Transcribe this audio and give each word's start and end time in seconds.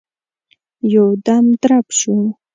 يودم 0.93 1.45
درب 1.61 1.85
شو. 1.99 2.15